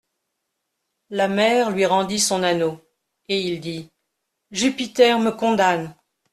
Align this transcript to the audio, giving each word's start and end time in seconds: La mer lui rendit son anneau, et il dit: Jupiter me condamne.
La 1.11 1.27
mer 1.27 1.69
lui 1.69 1.85
rendit 1.85 2.19
son 2.19 2.41
anneau, 2.41 2.81
et 3.27 3.39
il 3.39 3.61
dit: 3.61 3.91
Jupiter 4.49 5.19
me 5.19 5.29
condamne. 5.29 5.95